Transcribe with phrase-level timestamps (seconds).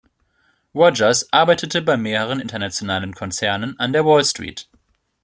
[0.73, 4.67] Rogers arbeitete bei mehreren internationalen Konzernen an der Wall Street.